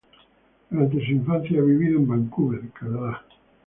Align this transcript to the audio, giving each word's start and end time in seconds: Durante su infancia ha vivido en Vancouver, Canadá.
Durante 0.71 0.97
su 1.05 1.11
infancia 1.11 1.59
ha 1.61 1.63
vivido 1.63 1.99
en 1.99 2.07
Vancouver, 2.07 2.61
Canadá. 2.73 3.23